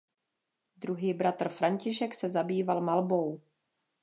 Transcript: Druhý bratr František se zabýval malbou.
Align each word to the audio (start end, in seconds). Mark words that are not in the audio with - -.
Druhý 0.77 1.13
bratr 1.13 1.49
František 1.49 2.13
se 2.13 2.29
zabýval 2.29 2.81
malbou. 2.81 3.41